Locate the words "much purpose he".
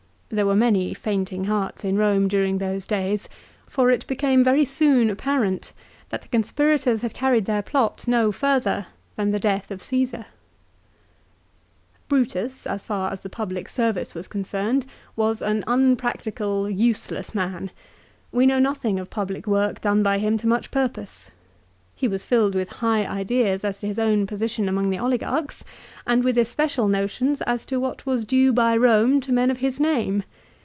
20.47-22.07